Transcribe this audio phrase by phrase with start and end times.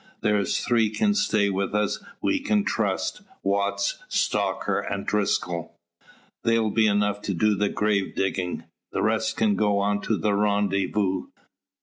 [0.21, 5.77] There's three can stay with us we can trust Watts, Stocker, and Driscoll.
[6.43, 8.63] They'll be enough to do the grave digging.
[8.91, 11.27] The rest can go on to the rendezvous.